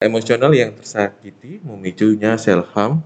Emosional 0.00 0.48
yang 0.56 0.72
tersakiti 0.72 1.60
memicunya 1.60 2.40
self 2.40 2.72
harm 2.72 3.04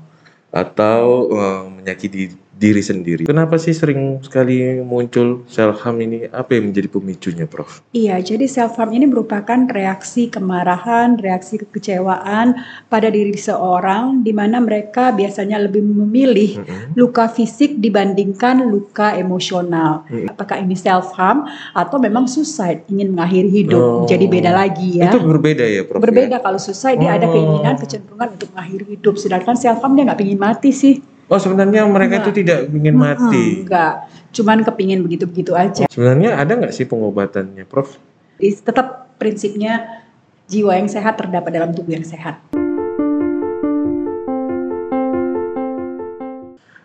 atau 0.55 1.27
uh, 1.35 1.67
menyakiti 1.67 2.39
diri 2.55 2.81
sendiri. 2.81 3.23
Kenapa 3.27 3.59
sih 3.59 3.75
sering 3.75 4.23
sekali 4.23 4.79
muncul 4.81 5.43
self 5.51 5.83
harm 5.83 5.99
ini? 6.01 6.31
Apa 6.31 6.55
yang 6.55 6.71
menjadi 6.71 6.87
pemicunya, 6.87 7.45
Prof? 7.51 7.83
Iya, 7.91 8.23
jadi 8.23 8.47
self 8.47 8.79
harm 8.79 8.95
ini 8.95 9.11
merupakan 9.11 9.67
reaksi 9.67 10.31
kemarahan, 10.31 11.19
reaksi 11.19 11.59
kekecewaan 11.59 12.55
pada 12.87 13.11
diri 13.11 13.35
seorang 13.35 14.23
di 14.23 14.31
mana 14.31 14.63
mereka 14.63 15.11
biasanya 15.11 15.59
lebih 15.67 15.83
memilih 15.83 16.63
mm 16.63 16.65
-hmm. 16.65 16.87
luka 16.95 17.27
fisik 17.27 17.83
dibandingkan 17.83 18.63
luka 18.63 19.19
emosional. 19.19 20.07
Mm 20.07 20.15
-hmm. 20.15 20.31
Apakah 20.31 20.63
ini 20.63 20.79
self 20.79 21.11
harm 21.19 21.51
atau 21.75 21.99
memang 21.99 22.31
suicide, 22.31 22.87
ingin 22.87 23.11
mengakhiri 23.13 23.51
hidup? 23.51 23.83
Oh, 23.83 24.07
jadi 24.07 24.31
beda 24.31 24.55
lagi 24.55 25.03
ya. 25.03 25.11
Itu 25.11 25.27
berbeda 25.27 25.65
ya, 25.67 25.83
Prof. 25.83 25.99
Berbeda 25.99 26.39
ya? 26.39 26.43
kalau 26.43 26.59
suicide 26.63 26.99
oh. 26.99 27.03
dia 27.03 27.13
ada 27.19 27.27
oh. 27.27 27.33
keinginan 27.35 27.75
kecenderungan 27.83 28.29
untuk 28.39 28.49
mengakhiri 28.55 28.87
hidup, 28.95 29.15
sedangkan 29.19 29.59
self 29.59 29.83
harm 29.83 29.99
dia 29.99 30.07
nggak 30.07 30.23
ingin 30.23 30.39
mati 30.39 30.71
sih. 30.71 31.14
Oh 31.25 31.41
sebenarnya 31.41 31.89
mereka 31.89 32.21
itu 32.21 32.45
tidak 32.45 32.69
ingin 32.69 32.93
mati. 32.93 33.65
enggak, 33.65 34.13
cuman 34.37 34.61
kepingin 34.61 35.01
begitu-begitu 35.01 35.57
aja. 35.57 35.89
Sebenarnya 35.89 36.37
ada 36.37 36.53
nggak 36.53 36.77
sih 36.77 36.85
pengobatannya, 36.85 37.65
Prof? 37.65 37.97
Tetap 38.37 39.17
prinsipnya 39.17 40.05
jiwa 40.45 40.77
yang 40.77 40.85
sehat 40.85 41.17
terdapat 41.17 41.49
dalam 41.49 41.73
tubuh 41.73 41.97
yang 41.97 42.05
sehat. 42.05 42.45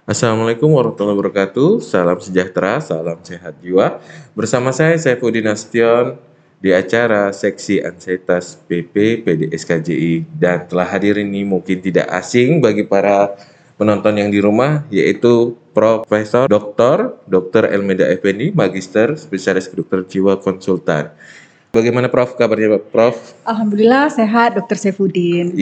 Assalamualaikum 0.07 0.71
warahmatullahi 0.71 1.20
wabarakatuh. 1.20 1.84
Salam 1.84 2.23
sejahtera, 2.23 2.79
salam 2.79 3.20
sehat 3.20 3.59
jiwa. 3.59 3.99
Bersama 4.40 4.71
saya 4.71 4.95
Saifuddin 4.95 5.51
Astion 5.51 6.15
di 6.63 6.71
acara 6.71 7.35
Seksi 7.35 7.84
Ansietas 7.84 8.55
PP 8.71 9.20
PDSKJI 9.27 10.23
dan 10.40 10.63
telah 10.63 10.87
hadir 10.87 11.20
ini 11.20 11.43
mungkin 11.43 11.84
tidak 11.84 12.07
asing 12.07 12.63
bagi 12.63 12.87
para 12.87 13.35
penonton 13.80 14.20
yang 14.20 14.27
di 14.27 14.44
rumah 14.44 14.84
yaitu 14.91 15.55
Profesor 15.72 16.52
Dr. 16.52 17.24
Dr. 17.24 17.72
Elmeda 17.72 18.04
Effendi, 18.12 18.52
Magister 18.52 19.16
Spesialis 19.16 19.71
Kedokteran 19.71 20.04
Jiwa 20.04 20.36
Konsultan. 20.44 21.16
Bagaimana 21.71 22.12
Prof 22.12 22.36
kabarnya 22.36 22.76
Prof? 22.84 23.16
Alhamdulillah 23.48 24.12
sehat 24.12 24.60
Dr. 24.60 24.76
Sefudin. 24.76 25.55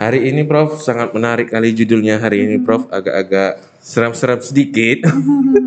Hari 0.00 0.32
ini 0.32 0.48
Prof 0.48 0.80
sangat 0.80 1.12
menarik 1.12 1.52
kali 1.52 1.76
judulnya 1.76 2.16
hari 2.16 2.48
ini 2.48 2.56
Prof 2.64 2.88
agak-agak 2.88 3.60
seram-seram 3.84 4.40
sedikit. 4.40 5.04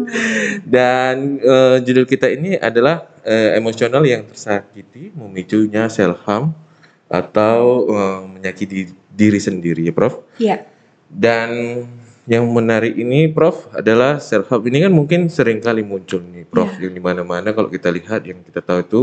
Dan 0.74 1.38
uh, 1.46 1.78
judul 1.86 2.10
kita 2.10 2.34
ini 2.34 2.58
adalah 2.58 3.06
uh, 3.22 3.54
emosional 3.54 4.02
yang 4.02 4.26
tersakiti 4.26 5.14
memicunya 5.14 5.86
self 5.86 6.26
harm 6.26 6.58
atau 7.06 7.86
uh, 7.94 8.22
menyakiti 8.26 8.90
diri 9.14 9.38
sendiri 9.38 9.86
ya 9.86 9.94
Prof? 9.94 10.26
Iya. 10.42 10.73
Dan 11.14 11.50
yang 12.24 12.48
menarik 12.48 12.96
ini 12.96 13.28
Prof 13.28 13.68
adalah 13.76 14.18
self 14.18 14.48
help 14.48 14.64
ini 14.72 14.80
kan 14.88 14.92
mungkin 14.96 15.28
sering 15.28 15.60
kali 15.60 15.84
muncul 15.84 16.24
nih 16.24 16.48
Prof 16.48 16.72
yeah. 16.80 16.88
yang 16.88 16.94
di 16.96 17.02
mana-mana 17.04 17.52
kalau 17.52 17.68
kita 17.68 17.92
lihat 17.92 18.24
yang 18.24 18.40
kita 18.48 18.64
tahu 18.64 18.80
itu 18.80 19.02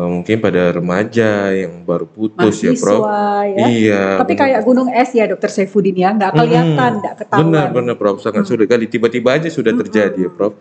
uh, 0.00 0.08
mungkin 0.08 0.40
pada 0.40 0.72
remaja 0.72 1.52
yang 1.52 1.84
baru 1.84 2.08
putus 2.08 2.64
ya, 2.64 2.72
Mahasiswa, 2.72 2.72
ya 2.72 2.80
Prof. 2.80 3.02
Ya. 3.04 3.66
Iya. 3.68 4.02
Tapi 4.24 4.32
bener. 4.32 4.42
kayak 4.48 4.60
gunung 4.64 4.88
es 4.88 5.10
ya 5.12 5.24
Dokter 5.28 5.50
Saifuddin 5.52 5.96
ya, 6.00 6.08
nggak 6.16 6.32
kelihatan, 6.32 6.90
nggak 7.04 7.14
hmm, 7.14 7.22
ketahuan. 7.26 7.44
Benar 7.52 7.66
benar 7.76 7.94
Prof, 8.00 8.16
sangat 8.24 8.48
hmm. 8.48 8.50
sulit 8.50 8.66
kali 8.70 8.88
tiba-tiba 8.88 9.28
aja 9.36 9.48
sudah 9.52 9.72
terjadi 9.76 10.16
hmm. 10.16 10.26
ya 10.26 10.30
Prof. 10.32 10.54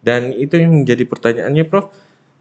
Dan 0.00 0.32
itu 0.36 0.60
yang 0.60 0.84
menjadi 0.84 1.04
pertanyaannya 1.08 1.64
Prof, 1.64 1.88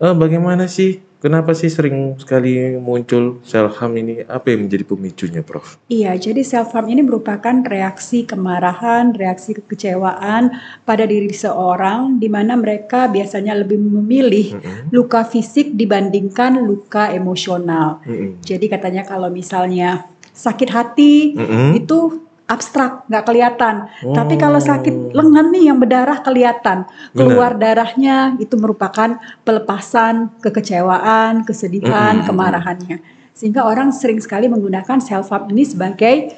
uh, 0.03 0.15
bagaimana 0.15 0.67
sih 0.67 0.99
Kenapa 1.19 1.51
sih 1.51 1.67
sering 1.67 2.15
sekali 2.15 2.79
muncul 2.79 3.43
self 3.43 3.75
harm 3.83 3.99
ini? 3.99 4.23
Apa 4.23 4.55
yang 4.55 4.67
menjadi 4.67 4.87
pemicunya, 4.87 5.43
Prof? 5.43 5.75
Iya, 5.91 6.15
jadi 6.15 6.39
self 6.47 6.71
harm 6.71 6.87
ini 6.87 7.03
merupakan 7.03 7.59
reaksi 7.67 8.23
kemarahan, 8.23 9.11
reaksi 9.11 9.51
kekecewaan 9.59 10.55
pada 10.87 11.03
diri 11.03 11.27
seorang 11.35 12.23
di 12.23 12.31
mana 12.31 12.55
mereka 12.55 13.11
biasanya 13.11 13.51
lebih 13.51 13.83
memilih 13.83 14.55
mm 14.55 14.59
-hmm. 14.63 14.83
luka 14.95 15.27
fisik 15.27 15.75
dibandingkan 15.75 16.63
luka 16.63 17.11
emosional. 17.11 17.99
Mm 18.07 18.15
-hmm. 18.15 18.31
Jadi 18.39 18.65
katanya 18.71 19.03
kalau 19.03 19.27
misalnya 19.27 20.07
sakit 20.31 20.69
hati 20.71 21.35
mm 21.35 21.43
-hmm. 21.43 21.69
itu 21.83 22.28
abstrak, 22.49 23.05
nggak 23.05 23.23
kelihatan. 23.29 23.75
Oh. 24.01 24.17
Tapi 24.17 24.33
kalau 24.41 24.57
sakit 24.57 25.13
lengan 25.13 25.53
nih 25.53 25.69
yang 25.69 25.77
berdarah 25.77 26.25
kelihatan. 26.25 26.89
Keluar 27.13 27.53
Benar. 27.55 27.85
darahnya 27.85 28.33
itu 28.41 28.57
merupakan 28.57 29.21
pelepasan 29.45 30.33
kekecewaan, 30.41 31.45
kesedihan, 31.45 32.19
mm 32.19 32.21
-hmm. 32.25 32.27
kemarahannya. 32.27 32.97
Sehingga 33.37 33.63
orang 33.69 33.93
sering 33.93 34.17
sekali 34.17 34.49
menggunakan 34.49 34.97
self 34.97 35.29
harm 35.29 35.53
ini 35.53 35.63
sebagai 35.63 36.33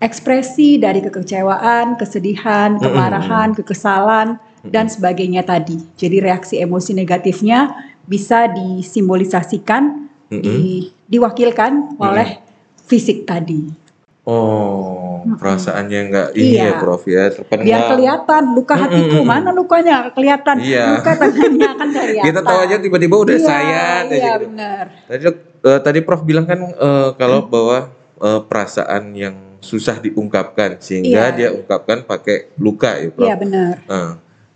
ekspresi 0.00 0.78
dari 0.78 1.02
kekecewaan, 1.02 1.98
kesedihan, 1.98 2.78
kemarahan, 2.78 3.52
mm 3.52 3.54
-hmm. 3.58 3.66
kekesalan 3.66 4.28
dan 4.62 4.86
sebagainya 4.86 5.42
tadi. 5.42 5.76
Jadi 5.98 6.22
reaksi 6.22 6.62
emosi 6.62 6.94
negatifnya 6.94 7.90
bisa 8.06 8.46
disimbolisasikan, 8.46 10.06
mm 10.30 10.38
-hmm. 10.38 10.40
di, 10.40 10.86
diwakilkan 11.10 11.98
oleh 11.98 12.38
fisik 12.86 13.26
tadi. 13.26 13.89
Oh, 14.30 15.26
perasaannya 15.26 16.00
enggak 16.06 16.28
ini 16.38 16.54
ya, 16.54 16.70
iya. 16.70 16.70
ya 16.70 16.78
Prof 16.78 17.02
ya, 17.02 17.24
terpendam. 17.34 17.66
Biar 17.66 17.82
kelihatan 17.90 18.42
luka 18.54 18.74
hatiku, 18.78 19.18
mm 19.18 19.18
-hmm. 19.18 19.26
mana 19.26 19.50
lukanya 19.50 19.96
kelihatan. 20.14 20.56
Iya. 20.62 21.02
Luka 21.02 21.12
tangannya 21.18 21.70
kan 21.74 21.88
kelihatan. 21.98 22.26
Kita 22.30 22.40
tahu 22.46 22.58
aja 22.62 22.76
tiba-tiba 22.78 23.16
udah 23.18 23.36
iya, 23.36 23.42
sayat 23.42 24.04
Iya, 24.06 24.14
gitu. 24.14 24.42
benar. 24.46 24.84
Tadi 25.10 25.22
uh, 25.26 25.80
tadi 25.82 25.98
Prof 26.06 26.22
bilang 26.22 26.46
kan 26.46 26.62
uh, 26.62 27.10
kalau 27.18 27.42
hmm. 27.42 27.50
bahwa 27.50 27.78
uh, 28.22 28.40
perasaan 28.46 29.18
yang 29.18 29.36
susah 29.58 29.98
diungkapkan 29.98 30.78
sehingga 30.78 31.34
iya. 31.34 31.36
dia 31.36 31.48
ungkapkan 31.50 32.06
pakai 32.06 32.54
luka 32.54 32.94
ya 32.94 33.10
Prof. 33.10 33.26
Iya, 33.26 33.34
benar. 33.34 33.74
Uh, 33.90 34.12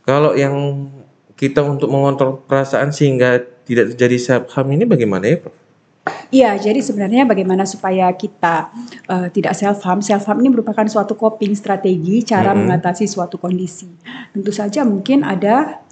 kalau 0.07 0.39
yang 0.39 0.55
kita 1.35 1.67
untuk 1.67 1.91
mengontrol 1.91 2.47
perasaan 2.47 2.95
sehingga 2.95 3.43
tidak 3.67 3.97
terjadi 3.97 4.17
self 4.23 4.55
harm 4.55 4.71
ini 4.71 4.87
bagaimana 4.87 5.27
ya 5.27 5.43
Prof? 5.43 5.64
Iya, 6.31 6.57
jadi 6.57 6.81
sebenarnya 6.81 7.29
bagaimana 7.29 7.65
supaya 7.65 8.13
kita 8.15 8.71
uh, 9.09 9.29
tidak 9.29 9.53
self 9.57 9.83
harm. 9.85 10.01
Self 10.01 10.25
harm 10.29 10.41
ini 10.41 10.53
merupakan 10.53 10.85
suatu 10.87 11.19
coping 11.19 11.53
strategi 11.57 12.25
cara 12.25 12.53
mm 12.53 12.55
-hmm. 12.55 12.61
mengatasi 12.65 13.05
suatu 13.09 13.37
kondisi. 13.37 13.89
Tentu 14.33 14.53
saja 14.53 14.85
mungkin 14.85 15.25
ada 15.25 15.85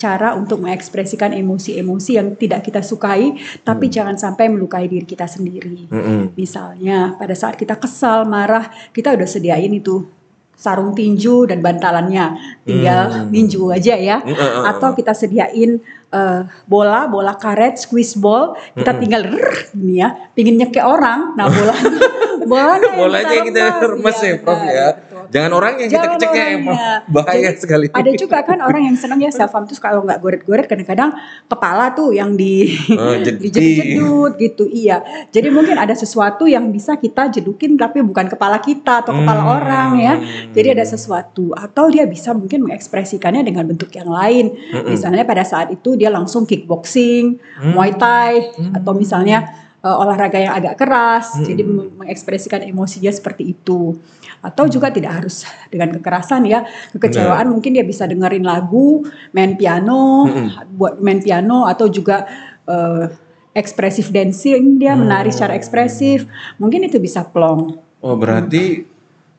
cara 0.00 0.32
untuk 0.32 0.64
mengekspresikan 0.64 1.36
emosi-emosi 1.36 2.16
yang 2.16 2.32
tidak 2.36 2.64
kita 2.64 2.80
sukai, 2.80 3.36
tapi 3.60 3.88
mm. 3.88 3.92
jangan 3.92 4.16
sampai 4.16 4.48
melukai 4.48 4.88
diri 4.88 5.04
kita 5.04 5.28
sendiri. 5.28 5.88
Mm 5.88 6.00
-hmm. 6.00 6.20
Misalnya 6.36 7.16
pada 7.20 7.36
saat 7.36 7.60
kita 7.60 7.76
kesal, 7.76 8.24
marah, 8.24 8.72
kita 8.96 9.12
udah 9.12 9.28
sediain 9.28 9.72
itu 9.72 10.19
sarung 10.60 10.92
tinju 10.92 11.48
dan 11.48 11.64
bantalannya, 11.64 12.36
tinggal 12.68 13.24
mm. 13.24 13.32
ninju 13.32 13.72
aja 13.72 13.96
ya. 13.96 14.20
Mm 14.20 14.36
-hmm. 14.36 14.68
Atau 14.68 14.92
kita 14.92 15.16
sediain 15.16 15.80
uh, 16.12 16.46
bola, 16.66 17.06
bola 17.08 17.34
karet, 17.38 17.78
squeeze 17.78 18.18
ball, 18.18 18.58
kita 18.74 18.92
mm-hmm. 18.92 19.00
tinggal 19.02 19.22
rrr, 19.26 19.54
ini 19.78 19.94
ya, 20.02 20.08
pingin 20.34 20.58
nyekek 20.60 20.82
orang, 20.82 21.34
nah 21.38 21.46
bola 21.48 21.74
bolanya 22.50 22.88
bolanya 22.98 23.32
yang 23.32 23.46
kita 23.46 23.62
remes 23.86 24.18
ya, 24.18 24.34
Prof 24.42 24.60
ya. 24.66 24.88
Betul. 24.98 25.22
Jangan 25.30 25.50
orang 25.54 25.72
yang 25.78 25.90
Jangan 25.90 26.10
kita 26.10 26.22
cekek 26.26 26.46
emang 26.58 26.78
bahaya 27.06 27.50
Jadi, 27.54 27.60
sekali. 27.62 27.86
Ada 27.94 28.10
juga 28.18 28.38
kan 28.42 28.58
orang 28.58 28.82
yang 28.90 28.96
senang 28.98 29.20
ya 29.22 29.30
self 29.38 29.54
harm 29.54 29.64
tuh 29.70 29.78
kalau 29.78 30.02
nggak 30.02 30.18
goret-goret 30.18 30.66
kadang-kadang 30.66 31.14
kepala 31.46 31.94
tuh 31.94 32.10
yang 32.10 32.34
di 32.34 32.74
oh, 32.98 33.14
dijedut 33.24 34.32
gitu. 34.36 34.64
Iya. 34.66 35.28
Jadi 35.30 35.48
mungkin 35.54 35.78
ada 35.78 35.94
sesuatu 35.94 36.50
yang 36.50 36.68
bisa 36.74 36.98
kita 36.98 37.30
jedukin 37.30 37.78
tapi 37.78 38.02
bukan 38.02 38.26
kepala 38.26 38.58
kita 38.58 39.06
atau 39.06 39.14
kepala 39.14 39.42
hmm. 39.46 39.56
orang 39.62 39.88
ya. 40.02 40.14
Jadi 40.50 40.68
ada 40.74 40.84
sesuatu 40.84 41.54
atau 41.54 41.86
dia 41.88 42.04
bisa 42.10 42.34
mungkin 42.34 42.66
mengekspresikannya 42.66 43.46
dengan 43.46 43.70
bentuk 43.70 43.94
yang 43.94 44.10
lain. 44.10 44.50
Hmm. 44.74 44.90
Misalnya 44.90 45.22
pada 45.22 45.46
saat 45.46 45.70
itu 45.70 45.94
dia 45.94 46.10
langsung 46.10 46.42
kickboxing, 46.44 47.38
hmm. 47.38 47.70
muay 47.70 47.94
thai 47.94 48.50
hmm. 48.50 48.78
atau 48.82 48.92
misalnya 48.96 49.69
uh, 49.84 49.96
olahraga 50.00 50.38
yang 50.40 50.54
agak 50.56 50.80
keras, 50.80 51.36
hmm. 51.36 51.44
jadi 51.44 51.62
mengekspresikan 51.98 52.60
emosinya 52.64 53.12
seperti 53.12 53.52
itu. 53.56 53.96
Atau 54.40 54.68
juga 54.68 54.88
tidak 54.92 55.24
harus 55.24 55.44
dengan 55.68 55.92
kekerasan 55.96 56.48
ya, 56.48 56.64
kekecewaan 56.96 57.48
Benar. 57.48 57.52
mungkin 57.52 57.70
dia 57.76 57.84
bisa 57.84 58.08
dengerin 58.08 58.44
lagu, 58.44 59.04
main 59.36 59.56
piano, 59.56 60.28
hmm. 60.28 60.76
buat 60.76 61.00
main 61.00 61.20
piano 61.20 61.68
atau 61.68 61.88
juga 61.88 62.24
uh, 62.68 63.08
ekspresif 63.52 64.14
dancing 64.14 64.78
dia 64.78 64.94
hmm. 64.94 65.04
menari 65.04 65.30
secara 65.34 65.56
ekspresif, 65.56 66.24
mungkin 66.56 66.86
itu 66.86 67.00
bisa 67.02 67.26
plong. 67.26 67.80
Oh 68.00 68.16
berarti 68.16 68.88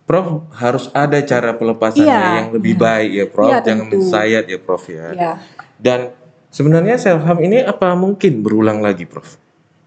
Prof 0.05 0.51
harus 0.59 0.91
ada 0.91 1.23
cara 1.23 1.55
pelepasannya 1.55 2.03
iya, 2.03 2.43
yang 2.43 2.49
lebih 2.51 2.75
iya. 2.75 2.81
baik 2.83 3.11
ya 3.15 3.25
Prof, 3.31 3.47
iya, 3.47 3.59
jangan 3.63 3.85
mensayat 3.87 4.45
ya 4.49 4.59
Prof 4.59 4.83
ya. 4.91 5.05
Iya. 5.15 5.31
Dan 5.79 5.99
sebenarnya 6.51 6.99
self 6.99 7.23
harm 7.23 7.39
ini 7.39 7.63
apa 7.63 7.95
mungkin 7.95 8.43
berulang 8.43 8.83
lagi 8.83 9.07
Prof? 9.07 9.39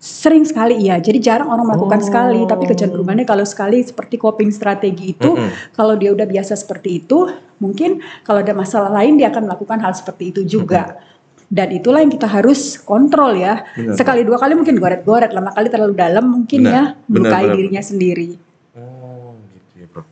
Sering 0.04 0.44
sekali 0.44 0.84
iya, 0.84 1.00
jadi 1.00 1.16
jarang 1.16 1.48
orang 1.48 1.64
melakukan 1.64 1.96
oh. 1.96 2.04
sekali, 2.04 2.44
tapi 2.44 2.68
kecenderungannya 2.68 3.24
kalau 3.24 3.40
sekali 3.48 3.80
seperti 3.80 4.20
coping 4.20 4.52
strategi 4.52 5.16
itu, 5.16 5.32
mm 5.32 5.40
-hmm. 5.40 5.72
kalau 5.72 5.96
dia 5.96 6.12
udah 6.12 6.28
biasa 6.28 6.60
seperti 6.60 7.00
itu, 7.00 7.32
mungkin 7.56 8.04
kalau 8.20 8.44
ada 8.44 8.52
masalah 8.52 8.92
lain 8.92 9.16
dia 9.16 9.32
akan 9.32 9.48
melakukan 9.48 9.80
hal 9.80 9.96
seperti 9.96 10.28
itu 10.28 10.44
juga. 10.44 10.92
Mm 10.92 10.92
-hmm. 10.92 11.48
Dan 11.48 11.68
itulah 11.72 12.04
yang 12.04 12.12
kita 12.12 12.28
harus 12.28 12.76
kontrol 12.84 13.32
ya. 13.32 13.64
Benar. 13.72 13.96
Sekali 13.96 14.28
dua 14.28 14.36
kali 14.36 14.52
mungkin 14.52 14.76
goret-goret, 14.76 15.32
lama 15.32 15.56
kali 15.56 15.72
terlalu 15.72 15.96
dalam 15.96 16.24
mungkin 16.28 16.68
Benar. 16.68 16.72
ya 16.76 16.82
melukai 17.08 17.44
benar. 17.48 17.56
dirinya 17.56 17.82
sendiri. 17.84 18.30
Oh, 18.76 19.40
gitu 19.56 19.72
ya, 19.80 19.86
Prof. 19.88 20.04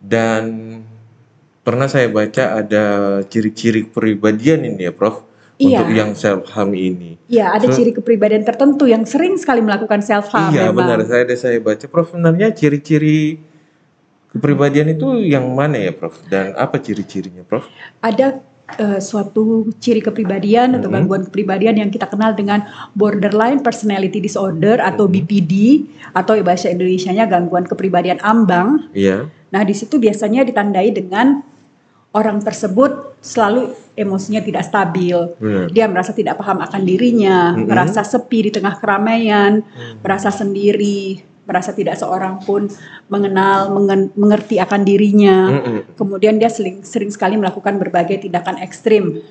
Dan 0.00 0.44
pernah 1.60 1.84
saya 1.84 2.08
baca 2.08 2.64
ada 2.64 2.84
ciri-ciri 3.28 3.92
kepribadian 3.92 4.64
ini 4.64 4.88
ya, 4.88 4.92
Prof. 4.96 5.27
Iya. 5.58 5.82
Untuk 5.82 5.90
yang 5.90 6.10
self 6.14 6.46
harm 6.54 6.70
ini. 6.70 7.18
Ya, 7.26 7.50
ada 7.50 7.66
So- 7.66 7.74
ciri 7.74 7.90
kepribadian 7.90 8.46
tertentu 8.46 8.86
yang 8.86 9.02
sering 9.02 9.34
sekali 9.34 9.58
melakukan 9.58 9.98
self 10.00 10.30
harm. 10.30 10.54
iya, 10.54 10.70
memang. 10.70 10.86
benar. 10.86 10.98
Saya 11.04 11.26
ada 11.26 11.34
saya 11.34 11.58
baca, 11.58 11.82
Prof. 11.84 12.14
Sebenarnya 12.14 12.54
ciri-ciri 12.54 13.42
kepribadian 14.30 14.94
itu 14.94 15.18
yang 15.18 15.50
mana 15.50 15.76
ya, 15.76 15.90
Prof? 15.90 16.14
Dan 16.26 16.54
apa 16.54 16.78
ciri-cirinya, 16.78 17.42
Prof? 17.42 17.66
Ada 18.00 18.38
eh, 18.68 19.00
suatu 19.00 19.64
ciri 19.80 19.98
kepribadian 19.98 20.76
atau 20.76 20.92
gangguan 20.92 21.24
kepribadian 21.24 21.74
yang 21.74 21.88
kita 21.88 22.04
kenal 22.04 22.36
dengan 22.36 22.68
borderline 22.92 23.58
personality 23.58 24.20
disorder 24.20 24.76
atau 24.78 25.08
Mhm. 25.08 25.12
BPD 25.16 25.52
atau 26.12 26.36
bahasa 26.44 26.68
Indonesianya 26.68 27.24
gangguan 27.24 27.64
kepribadian 27.64 28.20
ambang. 28.20 28.92
Iya. 28.92 29.32
Nah, 29.48 29.64
di 29.64 29.72
situ 29.72 29.96
biasanya 29.96 30.44
ditandai 30.44 30.92
dengan 30.92 31.40
orang 32.12 32.44
tersebut 32.44 33.16
selalu 33.24 33.72
emosinya 33.98 34.40
tidak 34.40 34.62
stabil. 34.62 35.34
Benar. 35.36 35.66
Dia 35.74 35.90
merasa 35.90 36.14
tidak 36.14 36.38
paham 36.38 36.62
akan 36.62 36.82
dirinya, 36.86 37.58
Mhm. 37.58 37.66
merasa 37.66 38.00
sepi 38.06 38.48
di 38.48 38.50
tengah 38.54 38.78
keramaian, 38.78 39.60
Hmm. 39.66 39.98
merasa 40.00 40.30
sendiri, 40.30 41.18
merasa 41.48 41.72
tidak 41.72 41.96
seorang 41.96 42.44
pun 42.44 42.68
mengenal, 43.08 43.72
mengen- 43.72 44.12
mengerti 44.14 44.60
akan 44.60 44.84
dirinya. 44.84 45.48
Mm-mm. 45.48 45.96
Kemudian 45.96 46.36
dia 46.36 46.52
sering, 46.52 46.84
sering 46.84 47.08
sekali 47.08 47.40
melakukan 47.40 47.80
berbagai 47.80 48.20
tindakan 48.28 48.60
ekstrim 48.60 49.24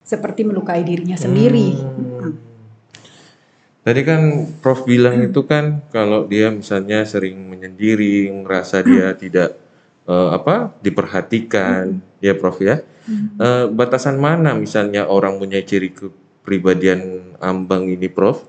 seperti 0.00 0.48
melukai 0.48 0.80
dirinya 0.80 1.20
sendiri. 1.20 1.76
Hmm. 1.76 2.32
Tadi 3.84 4.00
kan 4.04 4.20
Prof 4.64 4.88
bilang 4.88 5.20
Hmm. 5.20 5.28
itu 5.28 5.44
kan 5.44 5.84
kalau 5.92 6.24
dia 6.24 6.48
misalnya 6.48 7.04
sering 7.04 7.36
menyendiri, 7.36 8.32
merasa 8.32 8.80
dia 8.80 9.12
Hmm. 9.12 9.20
tidak 9.20 9.67
eh, 10.08 10.28
apa 10.32 10.72
diperhatikan, 10.80 12.00
ya 12.24 12.32
Prof 12.34 12.58
ya. 12.64 12.80
Hmm. 13.04 13.36
Eh, 13.36 13.64
batasan 13.70 14.16
mana 14.16 14.56
misalnya 14.56 15.06
orang 15.06 15.36
punya 15.36 15.60
ciri 15.60 15.92
kepribadian 15.92 17.32
ambang 17.38 17.86
ini 17.86 18.08
Prof 18.08 18.42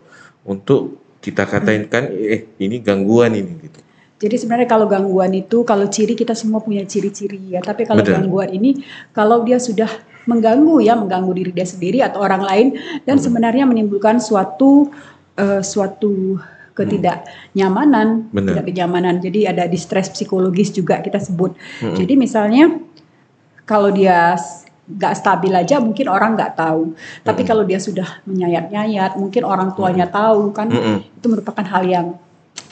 untuk 0.47 0.97
kita 1.19 1.43
katain 1.43 1.91
kan 1.91 2.07
eh 2.15 2.47
ini 2.63 2.79
gangguan 2.79 3.35
ini 3.35 3.53
gitu. 3.67 3.79
Jadi 4.19 4.35
sebenarnya 4.35 4.67
kalau 4.67 4.83
gangguan 4.83 5.31
itu, 5.31 5.63
kalau 5.63 5.87
ciri 5.87 6.11
kita 6.11 6.35
semua 6.35 6.59
punya 6.59 6.83
ciri-ciri 6.83 7.55
ya. 7.55 7.63
Tapi 7.63 7.87
kalau 7.87 8.03
Betul. 8.03 8.19
gangguan 8.19 8.51
ini, 8.51 8.83
kalau 9.15 9.47
dia 9.47 9.55
sudah 9.63 9.87
mengganggu 10.27 10.83
ya, 10.83 10.99
mengganggu 10.99 11.31
diri 11.39 11.51
dia 11.55 11.63
sendiri 11.63 12.03
atau 12.03 12.19
orang 12.19 12.43
lain, 12.43 12.67
dan 13.07 13.15
Hmm. 13.15 13.23
sebenarnya 13.23 13.63
menimbulkan 13.63 14.19
suatu 14.19 14.91
eh, 15.39 15.63
suatu 15.63 16.35
ketidaknyamanan, 16.77 18.29
Benar. 18.31 18.59
tidak 18.59 18.65
kenyamanan. 18.71 19.15
Jadi 19.19 19.49
ada 19.49 19.65
distress 19.65 20.09
psikologis 20.11 20.73
juga 20.73 20.99
kita 21.03 21.19
sebut. 21.19 21.55
Mm-mm. 21.83 21.97
Jadi 21.97 22.13
misalnya 22.15 22.65
kalau 23.67 23.93
dia 23.93 24.33
nggak 24.89 25.13
stabil 25.13 25.53
aja 25.53 25.77
mungkin 25.77 26.09
orang 26.09 26.33
nggak 26.33 26.57
tahu. 26.57 26.97
Tapi 27.21 27.41
kalau 27.45 27.61
dia 27.61 27.77
sudah 27.77 28.25
menyayat-nyayat, 28.25 29.21
mungkin 29.21 29.45
orang 29.45 29.77
tuanya 29.77 30.09
tahu 30.09 30.49
kan 30.49 30.69
Mm-mm. 30.69 31.05
itu 31.21 31.27
merupakan 31.29 31.61
hal 31.61 31.85
yang 31.85 32.07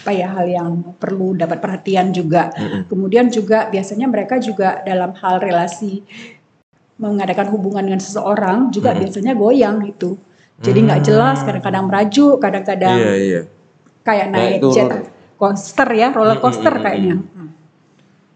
apa 0.07 0.11
ya 0.15 0.27
hal 0.31 0.47
yang 0.47 0.71
perlu 0.97 1.37
dapat 1.37 1.61
perhatian 1.61 2.09
juga. 2.15 2.49
Mm-mm. 2.57 2.89
Kemudian 2.89 3.29
juga 3.29 3.69
biasanya 3.69 4.09
mereka 4.09 4.41
juga 4.41 4.81
dalam 4.81 5.13
hal 5.13 5.37
relasi 5.43 6.01
mengadakan 6.97 7.53
hubungan 7.53 7.85
dengan 7.85 8.01
seseorang 8.01 8.73
juga 8.73 8.95
Mm-mm. 8.95 9.01
biasanya 9.05 9.33
goyang 9.37 9.77
itu. 9.85 10.17
Jadi 10.57 10.89
nggak 10.89 11.01
jelas, 11.05 11.45
kadang-kadang 11.45 11.85
merajuk, 11.85 12.41
kadang-kadang 12.41 12.97
Iya 12.97 13.13
iya. 13.21 13.41
Kayak 14.07 14.31
Naik 14.31 14.39
naik 14.39 14.59
turun. 14.63 14.75
jet 14.75 14.89
coaster 15.35 15.89
ya, 15.91 16.07
roller 16.15 16.39
coaster 16.39 16.71
Mm-mm, 16.71 16.85
kayaknya. 16.87 17.15
Hmm. 17.19 17.49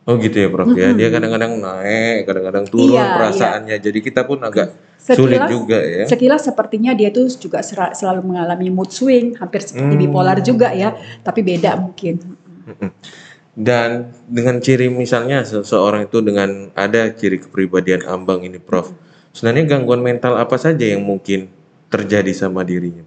Oh 0.04 0.18
gitu 0.18 0.34
ya 0.36 0.50
Prof 0.50 0.74
ya. 0.74 0.92
Dia 0.92 1.08
kadang-kadang 1.08 1.62
naik, 1.62 2.28
kadang-kadang 2.28 2.66
turun 2.68 2.98
Iya, 3.00 3.16
perasaannya. 3.16 3.76
Jadi 3.80 4.00
kita 4.02 4.26
pun 4.26 4.42
agak 4.42 4.74
sulit 4.98 5.38
Sekilas- 5.40 5.50
juga 5.50 5.78
ya. 5.80 6.04
Sekilas 6.06 6.42
sepertinya 6.44 6.92
dia 6.92 7.10
tuh 7.10 7.30
juga 7.32 7.62
selalu 7.64 8.22
mengalami 8.26 8.68
mood 8.68 8.90
swing, 8.90 9.38
hampir 9.38 9.62
seperti 9.62 9.94
Hmm. 9.94 10.02
bipolar 10.02 10.42
juga 10.42 10.74
ya, 10.74 10.92
tapi 11.22 11.42
beda 11.42 11.78
mungkin. 11.78 12.18
Dan 13.52 14.10
dengan 14.26 14.58
ciri 14.58 14.88
misalnya 14.88 15.44
seseorang 15.44 16.08
itu 16.08 16.24
dengan 16.24 16.72
ada 16.72 17.12
ciri 17.12 17.38
kepribadian 17.38 18.08
ambang 18.08 18.42
ini, 18.42 18.58
Prof. 18.58 18.96
Sebenarnya 19.32 19.76
gangguan 19.76 20.00
mental 20.00 20.36
apa 20.36 20.56
saja 20.56 20.82
yang 20.84 21.04
mungkin 21.04 21.52
terjadi 21.88 22.32
sama 22.32 22.64
dirinya? 22.64 23.04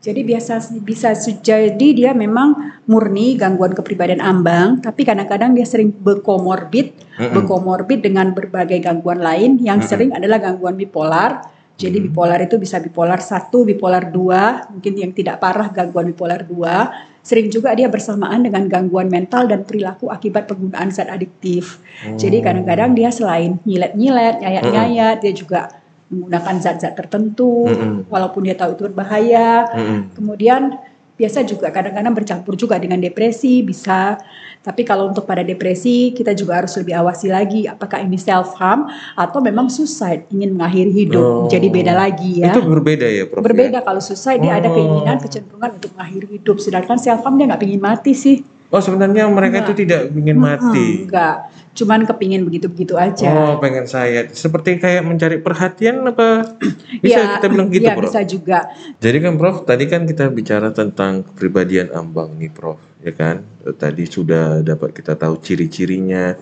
Jadi 0.00 0.24
biasa 0.24 0.72
bisa 0.80 1.12
jadi 1.44 1.88
dia 1.92 2.16
memang 2.16 2.80
murni 2.88 3.36
gangguan 3.36 3.76
kepribadian 3.76 4.24
ambang, 4.24 4.80
tapi 4.80 5.04
kadang-kadang 5.04 5.52
dia 5.52 5.68
sering 5.68 5.92
berkomorbid, 5.92 6.96
Mm-mm. 7.20 7.36
berkomorbid 7.36 8.00
dengan 8.00 8.32
berbagai 8.32 8.80
gangguan 8.80 9.20
lain 9.20 9.60
yang 9.60 9.84
sering 9.84 10.16
adalah 10.16 10.40
gangguan 10.40 10.80
bipolar. 10.80 11.44
Jadi 11.76 12.00
bipolar 12.00 12.40
itu 12.40 12.56
bisa 12.56 12.80
bipolar 12.80 13.20
1, 13.20 13.52
bipolar 13.52 14.08
2, 14.08 14.72
mungkin 14.72 14.92
yang 14.96 15.12
tidak 15.12 15.36
parah 15.36 15.68
gangguan 15.68 16.08
bipolar 16.12 16.48
2. 16.48 17.20
Sering 17.20 17.52
juga 17.52 17.76
dia 17.76 17.92
bersamaan 17.92 18.40
dengan 18.40 18.64
gangguan 18.72 19.12
mental 19.12 19.44
dan 19.52 19.68
perilaku 19.68 20.08
akibat 20.08 20.48
penggunaan 20.48 20.88
zat 20.88 21.12
adiktif. 21.12 21.76
Jadi 22.16 22.40
kadang-kadang 22.40 22.96
dia 22.96 23.12
selain 23.12 23.60
nyilet-nyilet, 23.68 24.40
nyayat-nyayat, 24.40 25.20
dia 25.20 25.32
juga 25.36 25.68
menggunakan 26.10 26.54
zat-zat 26.58 26.98
tertentu, 26.98 27.70
Mm-mm. 27.70 28.10
walaupun 28.10 28.42
dia 28.42 28.58
tahu 28.58 28.74
itu 28.74 28.82
berbahaya. 28.90 29.70
Mm-mm. 29.70 30.00
Kemudian 30.18 30.74
biasa 31.14 31.44
juga 31.44 31.68
kadang-kadang 31.68 32.16
bercampur 32.16 32.56
juga 32.56 32.80
dengan 32.80 32.96
depresi 32.98 33.60
bisa. 33.60 34.16
Tapi 34.60 34.84
kalau 34.84 35.08
untuk 35.08 35.24
pada 35.24 35.40
depresi 35.40 36.12
kita 36.12 36.36
juga 36.36 36.60
harus 36.60 36.72
lebih 36.76 36.96
awasi 36.96 37.28
lagi 37.32 37.64
apakah 37.64 38.00
ini 38.00 38.16
self 38.16 38.56
harm 38.60 38.88
atau 39.16 39.40
memang 39.40 39.68
suicide 39.72 40.28
ingin 40.32 40.56
mengakhiri 40.56 40.92
hidup. 40.92 41.24
Oh. 41.24 41.48
Jadi 41.48 41.68
beda 41.72 41.92
lagi 41.96 42.40
ya. 42.44 42.52
Itu 42.52 42.64
berbeda 42.64 43.04
ya, 43.08 43.24
Prof? 43.28 43.40
ya? 43.40 43.46
Berbeda 43.46 43.78
kalau 43.84 44.00
suicide 44.00 44.40
dia 44.40 44.60
ada 44.60 44.68
Oh. 44.68 44.76
keinginan 44.76 45.16
kecenderungan 45.20 45.70
untuk 45.80 45.90
mengakhiri 45.96 46.28
hidup. 46.40 46.56
Sedangkan 46.60 46.96
self 47.00 47.20
harm 47.24 47.36
dia 47.36 47.48
nggak 47.48 47.64
ingin 47.64 47.80
mati 47.84 48.12
sih. 48.12 48.40
Oh, 48.70 48.78
sebenarnya 48.78 49.26
mereka 49.26 49.66
itu 49.66 49.82
tidak 49.82 50.14
ingin 50.14 50.38
mati. 50.38 51.02
Enggak. 51.02 51.50
Cuman 51.74 52.06
kepingin 52.06 52.46
begitu-begitu 52.46 52.94
aja. 52.94 53.30
Oh, 53.34 53.58
pengen 53.58 53.86
saya 53.86 54.30
seperti 54.30 54.78
kayak 54.78 55.02
mencari 55.02 55.42
perhatian 55.42 56.06
apa? 56.06 56.54
Bisa 57.02 57.18
Ya, 57.18 57.26
kita 57.38 57.46
bilang 57.50 57.66
gitu, 57.70 57.86
ya, 57.86 57.98
Prof? 57.98 58.06
bisa 58.10 58.20
juga. 58.22 58.70
Jadi 59.02 59.18
kan 59.22 59.34
Prof, 59.34 59.66
tadi 59.66 59.84
kan 59.90 60.06
kita 60.06 60.30
bicara 60.30 60.70
tentang 60.70 61.26
kepribadian 61.26 61.90
ambang 61.90 62.38
nih 62.38 62.50
Prof, 62.50 62.78
ya 63.02 63.10
kan? 63.10 63.42
Eh, 63.66 63.74
Tadi 63.74 64.06
sudah 64.06 64.62
dapat 64.62 64.94
kita 64.94 65.18
tahu 65.18 65.38
ciri-cirinya 65.42 66.38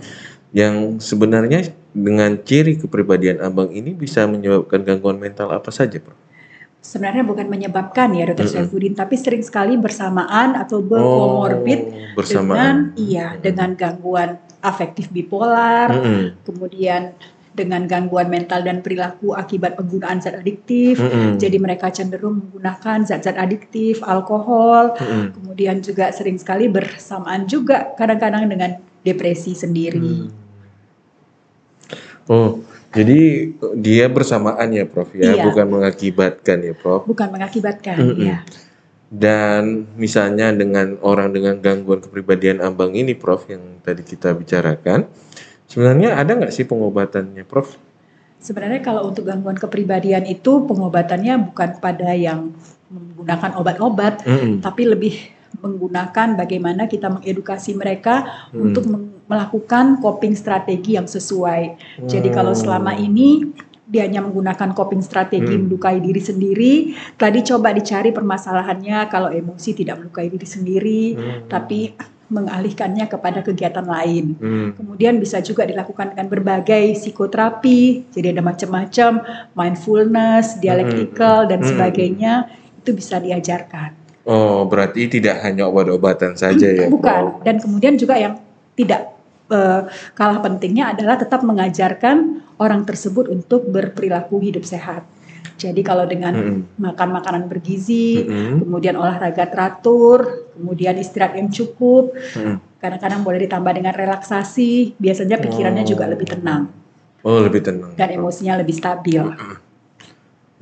yang 0.52 0.96
sebenarnya 1.00 1.64
dengan 1.92 2.36
ciri 2.44 2.76
kepribadian 2.76 3.40
ambang 3.40 3.72
ini 3.72 3.92
bisa 3.96 4.24
menyebabkan 4.28 4.84
gangguan 4.84 5.16
mental 5.16 5.48
apa 5.48 5.72
saja, 5.72 5.96
Prof? 5.96 6.27
Sebenarnya 6.78 7.26
bukan 7.26 7.50
menyebabkan 7.50 8.14
ya 8.14 8.30
Dr. 8.30 8.48
Saifuddin, 8.48 8.94
tapi 8.94 9.18
sering 9.18 9.42
sekali 9.42 9.74
bersamaan 9.76 10.54
atau 10.54 10.78
berkomorbid 10.78 11.80
Oh, 11.84 12.14
bersamaan. 12.16 12.54
dengan 12.54 12.76
iya 12.96 13.26
dengan 13.36 13.74
gangguan 13.74 14.38
afektif 14.62 15.10
bipolar, 15.10 15.90
Mm-mm. 15.90 16.38
kemudian 16.46 17.12
dengan 17.50 17.90
gangguan 17.90 18.30
mental 18.30 18.62
dan 18.62 18.78
perilaku 18.86 19.34
akibat 19.34 19.74
penggunaan 19.74 20.22
zat 20.22 20.38
adiktif. 20.38 21.02
Mm-mm. 21.02 21.42
Jadi 21.42 21.58
mereka 21.58 21.90
cenderung 21.90 22.46
menggunakan 22.46 23.02
zat-zat 23.02 23.34
adiktif, 23.34 23.98
alkohol, 24.06 24.94
Mm-mm. 24.94 25.34
kemudian 25.34 25.82
juga 25.82 26.14
sering 26.14 26.38
sekali 26.38 26.70
bersamaan 26.70 27.50
juga 27.50 27.90
kadang-kadang 27.98 28.46
dengan 28.46 28.78
depresi 29.02 29.58
sendiri. 29.58 30.30
Oh, 32.30 32.60
jadi 32.88 33.52
dia 33.76 34.06
bersamaan 34.08 34.72
ya, 34.72 34.88
Prof 34.88 35.12
ya, 35.12 35.36
Iya. 35.36 35.44
bukan 35.44 35.66
mengakibatkan 35.68 36.58
ya, 36.64 36.72
Prof. 36.72 37.04
Bukan 37.04 37.28
mengakibatkan 37.28 37.96
Mm-mm. 38.00 38.24
ya. 38.24 38.38
Dan 39.08 39.88
misalnya 39.96 40.52
dengan 40.52 41.00
orang 41.00 41.32
dengan 41.32 41.56
gangguan 41.60 42.00
kepribadian 42.00 42.60
ambang 42.60 42.92
ini, 42.92 43.12
Prof, 43.12 43.44
yang 43.48 43.80
tadi 43.80 44.04
kita 44.04 44.32
bicarakan, 44.32 45.08
sebenarnya 45.64 46.16
ada 46.16 46.32
nggak 46.32 46.52
sih 46.52 46.64
pengobatannya, 46.64 47.44
Prof? 47.44 47.76
Sebenarnya 48.38 48.80
kalau 48.80 49.10
untuk 49.10 49.26
gangguan 49.26 49.58
kepribadian 49.58 50.24
itu 50.24 50.64
pengobatannya 50.64 51.52
bukan 51.52 51.80
pada 51.80 52.14
yang 52.14 52.52
menggunakan 52.88 53.56
obat-obat, 53.56 54.24
Mm-mm. 54.24 54.60
tapi 54.64 54.88
lebih 54.88 55.14
menggunakan 55.58 56.38
bagaimana 56.38 56.86
kita 56.86 57.10
mengedukasi 57.10 57.74
mereka 57.74 58.48
Hmm. 58.52 58.70
untuk 58.70 58.84
meng- 58.86 59.17
melakukan 59.28 60.00
coping 60.00 60.32
strategi 60.32 60.96
yang 60.96 61.06
sesuai. 61.06 61.76
Jadi 62.08 62.28
kalau 62.32 62.56
Hmm. 62.56 62.60
selama 62.64 62.92
ini 62.96 63.44
dia 63.88 64.04
hanya 64.04 64.20
menggunakan 64.20 64.76
coping 64.76 65.00
strategi 65.00 65.56
Hmm. 65.56 65.68
melukai 65.68 66.00
diri 66.00 66.20
sendiri, 66.20 66.74
tadi 67.16 67.40
coba 67.40 67.72
dicari 67.72 68.12
permasalahannya 68.12 69.08
kalau 69.08 69.32
emosi 69.32 69.72
tidak 69.72 70.00
melukai 70.04 70.28
diri 70.28 70.44
sendiri, 70.44 71.02
Hmm. 71.16 71.48
tapi 71.48 71.96
mengalihkannya 72.28 73.08
kepada 73.08 73.40
kegiatan 73.40 73.88
lain. 73.88 74.36
Hmm. 74.36 74.68
Kemudian 74.76 75.16
bisa 75.16 75.40
juga 75.40 75.64
dilakukan 75.64 76.12
dengan 76.12 76.28
berbagai 76.28 76.92
psikoterapi, 77.00 78.12
jadi 78.12 78.36
ada 78.36 78.44
macam-macam 78.44 79.24
mindfulness, 79.56 80.60
dialektikal 80.60 81.48
dan 81.48 81.64
Hmm. 81.64 81.68
sebagainya 81.72 82.32
itu 82.84 82.92
bisa 82.92 83.16
diajarkan. 83.16 83.96
Oh, 84.28 84.68
berarti 84.68 85.08
tidak 85.08 85.40
hanya 85.40 85.64
obat-obatan 85.64 86.36
saja 86.36 86.68
ya, 86.68 86.84
Prof? 86.92 87.00
Bukan. 87.00 87.22
Dan 87.48 87.56
kemudian 87.64 87.96
juga 87.96 88.20
yang 88.20 88.36
tidak 88.76 89.17
eh, 89.48 89.82
kalah 90.12 90.40
pentingnya 90.40 90.92
adalah 90.92 91.16
tetap 91.16 91.40
mengajarkan 91.42 92.44
orang 92.58 92.84
tersebut 92.84 93.28
untuk 93.28 93.68
berperilaku 93.68 94.38
hidup 94.40 94.64
sehat. 94.64 95.04
Jadi 95.58 95.82
kalau 95.82 96.06
dengan 96.06 96.34
Mm-mm. 96.38 96.78
makan 96.78 97.08
makanan 97.18 97.42
bergizi, 97.50 98.22
Mm-mm. 98.22 98.62
kemudian 98.62 98.94
olahraga 98.94 99.42
teratur, 99.50 100.46
kemudian 100.54 100.94
istirahat 100.98 101.34
yang 101.34 101.50
cukup, 101.50 102.14
Mm. 102.14 102.62
kadang-kadang 102.78 103.26
boleh 103.26 103.42
ditambah 103.42 103.72
dengan 103.74 103.90
relaksasi, 103.90 104.94
biasanya 105.02 105.34
pikirannya 105.42 105.82
juga 105.82 106.06
Oh. 106.06 106.10
lebih 106.14 106.26
tenang 106.30 106.62
Oh, 107.26 107.42
lebih 107.42 107.66
tenang. 107.66 107.90
dan 107.98 108.14
emosinya 108.14 108.54
lebih 108.62 108.78
stabil. 108.78 109.18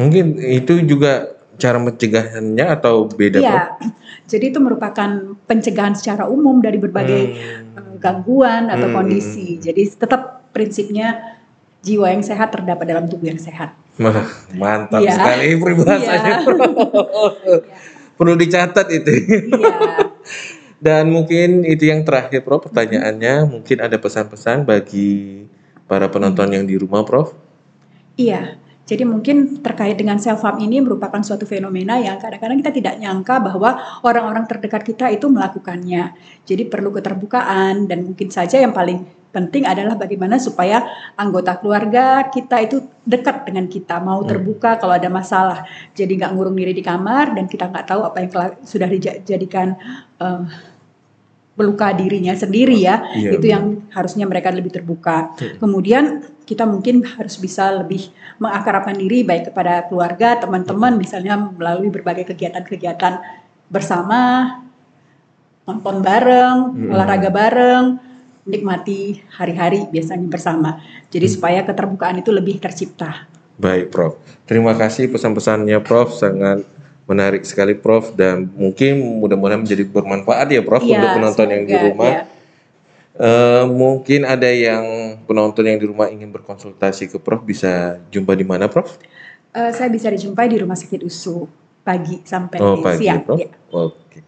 Mungkin 0.00 0.40
itu 0.40 0.80
juga 0.84 1.35
cara 1.56 1.76
mencegahannya 1.76 2.66
atau 2.70 3.08
beda? 3.08 3.38
Iya, 3.40 3.76
jadi 4.30 4.54
itu 4.54 4.58
merupakan 4.60 5.36
pencegahan 5.44 5.96
secara 5.96 6.28
umum 6.28 6.60
dari 6.60 6.76
berbagai 6.76 7.22
Hmm. 7.32 7.76
eh, 7.76 7.94
gangguan 7.98 8.68
atau 8.68 8.88
Hmm. 8.92 8.96
kondisi. 9.02 9.56
Jadi 9.56 9.82
tetap 9.92 10.52
prinsipnya 10.52 11.36
jiwa 11.80 12.10
yang 12.10 12.24
sehat 12.24 12.50
terdapat 12.50 12.84
dalam 12.88 13.04
tubuh 13.06 13.30
yang 13.30 13.38
sehat. 13.38 13.76
Wah, 13.96 14.26
mantap 14.52 15.00
Iya. 15.00 15.12
sekali 15.14 15.48
peribahasanya. 15.56 16.34
Iya. 16.44 17.58
Perlu 18.18 18.34
dicatat 18.34 18.86
itu. 18.90 19.12
Iya. 19.52 19.76
Dan 20.86 21.08
mungkin 21.08 21.64
itu 21.64 21.88
yang 21.88 22.04
terakhir, 22.04 22.44
Prof. 22.44 22.68
Pertanyaannya, 22.68 23.48
mungkin 23.48 23.80
ada 23.80 23.96
pesan-pesan 23.96 24.68
bagi 24.68 25.44
para 25.88 26.08
penonton 26.12 26.52
yang 26.52 26.68
di 26.68 26.76
rumah, 26.76 27.00
Prof. 27.00 27.32
Iya. 28.16 28.60
Jadi 28.86 29.02
mungkin 29.02 29.58
terkait 29.66 29.98
dengan 29.98 30.14
self 30.22 30.46
harm 30.46 30.62
ini 30.62 30.78
merupakan 30.78 31.18
suatu 31.18 31.42
fenomena 31.42 31.98
yang 31.98 32.22
kadang-kadang 32.22 32.62
kita 32.62 32.70
tidak 32.70 32.94
nyangka 33.02 33.42
bahwa 33.42 33.82
orang-orang 34.06 34.46
terdekat 34.46 34.86
kita 34.86 35.10
itu 35.10 35.26
melakukannya. 35.26 36.14
Jadi 36.46 36.70
perlu 36.70 36.94
keterbukaan 36.94 37.90
dan 37.90 38.06
mungkin 38.06 38.30
saja 38.30 38.62
yang 38.62 38.70
paling 38.70 39.02
penting 39.34 39.68
adalah 39.68 39.98
bagaimana 40.00 40.40
supaya 40.40 40.86
anggota 41.18 41.60
keluarga 41.60 42.30
kita 42.32 42.56
itu 42.62 42.80
dekat 43.04 43.44
dengan 43.44 43.68
kita, 43.68 44.00
mau 44.00 44.22
Hmm. 44.24 44.30
terbuka 44.32 44.80
kalau 44.80 44.96
ada 44.96 45.12
masalah. 45.12 45.66
Jadi 45.92 46.16
nggak 46.16 46.32
ngurung 46.32 46.56
diri 46.56 46.72
di 46.72 46.80
kamar 46.80 47.36
dan 47.36 47.44
kita 47.50 47.68
nggak 47.68 47.84
tahu 47.90 48.00
apa 48.06 48.16
yang 48.22 48.30
sudah 48.64 48.88
dijadikan 48.88 49.76
eh, 50.16 50.42
meluka 51.56 51.90
dirinya 51.96 52.36
sendiri 52.36 52.76
ya. 52.76 53.00
Iya, 53.16 53.36
itu 53.36 53.48
benar. 53.48 53.54
yang 53.56 53.64
harusnya 53.90 54.24
mereka 54.28 54.52
lebih 54.52 54.70
terbuka. 54.76 55.32
Hmm. 55.40 55.56
Kemudian 55.56 56.04
kita 56.44 56.68
mungkin 56.68 57.02
harus 57.02 57.40
bisa 57.40 57.72
lebih 57.82 58.12
mengakrabkan 58.38 58.94
diri 58.94 59.24
baik 59.24 59.50
kepada 59.50 59.88
keluarga, 59.88 60.36
teman-teman 60.36 61.00
misalnya 61.00 61.40
melalui 61.40 61.88
berbagai 61.88 62.28
kegiatan-kegiatan 62.28 63.18
bersama, 63.72 64.52
nonton 65.66 66.04
bareng, 66.04 66.76
Hmm. 66.76 66.92
olahraga 66.92 67.32
bareng, 67.32 67.84
nikmati 68.46 69.18
hari-hari 69.34 69.88
biasanya 69.90 70.28
bersama. 70.30 70.78
Jadi 71.10 71.26
Hmm. 71.26 71.34
supaya 71.34 71.60
keterbukaan 71.66 72.20
itu 72.22 72.30
lebih 72.30 72.62
tercipta. 72.62 73.26
Baik, 73.56 73.88
Prof. 73.88 74.20
Terima 74.44 74.76
kasih 74.76 75.08
pesan-pesannya, 75.08 75.80
Prof. 75.80 76.12
Sangat 76.12 76.62
menarik 77.06 77.42
sekali, 77.42 77.72
Prof. 77.72 78.12
Dan 78.12 78.50
mungkin 78.52 79.22
mudah-mudahan 79.22 79.62
menjadi 79.62 79.82
bermanfaat 79.82 80.46
ya, 80.50 80.60
Prof, 80.60 80.82
Iya, 80.82 80.98
untuk 80.98 81.10
penonton 81.14 81.46
yang 81.48 81.62
di 81.62 81.72
semoga, 81.72 81.86
rumah. 81.88 82.10
ya. 82.10 82.22
Eh, 83.16 83.64
mungkin 83.64 84.20
ada 84.22 84.44
yang 84.46 84.84
penonton 85.24 85.64
yang 85.64 85.80
di 85.80 85.86
rumah 85.88 86.12
ingin 86.12 86.28
berkonsultasi 86.28 87.08
ke 87.08 87.16
Prof. 87.16 87.40
Bisa 87.40 87.96
jumpa 88.10 88.36
di 88.36 88.44
mana, 88.44 88.68
Prof? 88.68 89.00
Eh, 89.50 89.72
saya 89.72 89.88
bisa 89.88 90.12
dijumpai 90.12 90.52
di 90.52 90.60
Rumah 90.60 90.76
Sakit 90.76 91.00
USU 91.00 91.48
pagi 91.80 92.20
sampai 92.20 92.60
Oh, 92.60 92.76
pagi, 92.76 93.00
siang. 93.00 93.24
Prof. 93.24 93.40
ya. 93.40 93.48
Oke. 93.72 94.20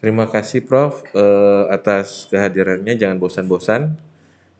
Terima 0.00 0.24
kasih, 0.24 0.64
Prof, 0.64 1.04
eh, 1.04 1.64
atas 1.68 2.24
kehadirannya. 2.26 2.96
Jangan 2.96 3.20
bosan-bosan 3.20 4.00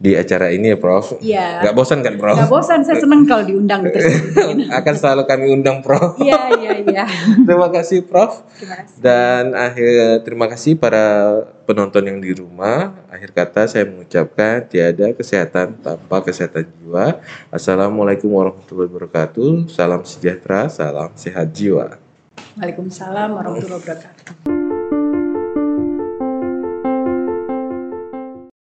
di 0.01 0.17
acara 0.17 0.49
ini 0.49 0.73
ya, 0.73 0.79
Prof. 0.81 1.21
Iya. 1.21 1.61
Nggak 1.61 1.75
bosan 1.77 2.01
kan, 2.01 2.17
Prof? 2.17 2.37
Nggak 2.41 2.49
bosan, 2.49 2.81
saya 2.89 2.97
senang 3.05 3.29
kalau 3.29 3.45
diundang 3.45 3.85
terus. 3.85 4.33
Akan 4.81 4.97
selalu 4.97 5.29
kami 5.29 5.53
undang, 5.53 5.85
Prof. 5.85 6.17
Iya, 6.25 6.57
iya, 6.57 6.73
iya. 6.81 7.05
Terima 7.45 7.69
kasih, 7.69 8.09
Prof. 8.09 8.41
Terima 8.57 8.81
kasih. 8.81 8.97
Dan 8.97 9.53
akhir 9.53 10.25
terima 10.25 10.47
kasih 10.49 10.81
para 10.81 11.05
penonton 11.69 12.09
yang 12.09 12.19
di 12.19 12.33
rumah. 12.33 12.97
Akhir 13.13 13.37
kata 13.37 13.69
saya 13.69 13.85
mengucapkan 13.85 14.65
tiada 14.65 15.13
kesehatan 15.13 15.77
tanpa 15.85 16.25
kesehatan 16.25 16.65
jiwa. 16.81 17.21
Assalamualaikum 17.53 18.33
warahmatullahi 18.33 18.89
wabarakatuh. 18.89 19.69
Salam 19.69 20.09
sejahtera, 20.09 20.73
salam 20.73 21.13
sehat 21.13 21.53
jiwa. 21.53 22.01
Waalaikumsalam 22.57 23.37
warahmatullahi 23.37 23.79
wabarakatuh. 23.85 24.60